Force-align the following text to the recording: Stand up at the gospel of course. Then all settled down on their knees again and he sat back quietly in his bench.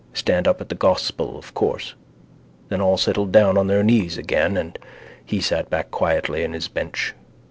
Stand 0.15 0.47
up 0.47 0.59
at 0.59 0.69
the 0.69 0.73
gospel 0.73 1.37
of 1.37 1.53
course. 1.53 1.93
Then 2.69 2.81
all 2.81 2.97
settled 2.97 3.31
down 3.31 3.55
on 3.55 3.67
their 3.67 3.83
knees 3.83 4.17
again 4.17 4.57
and 4.57 4.79
he 5.23 5.39
sat 5.39 5.69
back 5.69 5.91
quietly 5.91 6.41
in 6.41 6.53
his 6.53 6.67
bench. 6.67 7.13